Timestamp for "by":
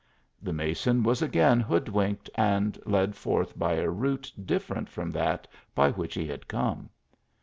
3.55-3.73, 5.75-5.91